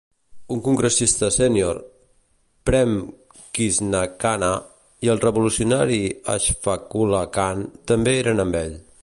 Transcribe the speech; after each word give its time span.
Un 0.53 0.61
congressista 0.67 1.27
sènior, 1.33 1.81
Prem 2.69 2.95
Krishna 3.59 4.01
Khanna, 4.23 4.49
i 5.09 5.13
el 5.15 5.23
revolucionari 5.27 6.01
Ashfaqulla 6.37 7.23
Khan 7.39 7.65
també 7.95 8.17
eren 8.25 8.47
amb 8.47 8.61
ell. 8.65 8.75